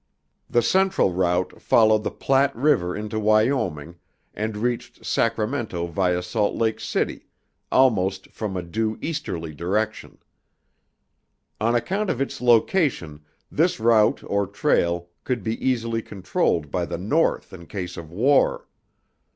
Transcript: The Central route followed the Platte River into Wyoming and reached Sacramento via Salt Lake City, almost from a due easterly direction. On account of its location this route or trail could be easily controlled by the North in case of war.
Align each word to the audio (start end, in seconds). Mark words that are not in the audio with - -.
The 0.49 0.63
Central 0.63 1.13
route 1.13 1.61
followed 1.61 2.03
the 2.03 2.09
Platte 2.09 2.55
River 2.55 2.95
into 2.97 3.19
Wyoming 3.19 3.97
and 4.33 4.57
reached 4.57 5.05
Sacramento 5.05 5.85
via 5.85 6.23
Salt 6.23 6.55
Lake 6.55 6.79
City, 6.79 7.27
almost 7.71 8.31
from 8.31 8.57
a 8.57 8.63
due 8.63 8.97
easterly 8.99 9.53
direction. 9.53 10.17
On 11.59 11.75
account 11.75 12.09
of 12.09 12.19
its 12.19 12.41
location 12.41 13.23
this 13.51 13.79
route 13.79 14.23
or 14.25 14.47
trail 14.47 15.07
could 15.23 15.43
be 15.43 15.63
easily 15.63 16.01
controlled 16.01 16.71
by 16.71 16.83
the 16.85 16.97
North 16.97 17.53
in 17.53 17.67
case 17.67 17.95
of 17.95 18.11
war. 18.11 18.65